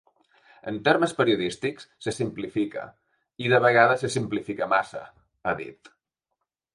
[0.69, 2.85] En termes periodístics se simplifica
[3.47, 5.03] i de vegades se simplifica massa,
[5.51, 5.93] ha dit.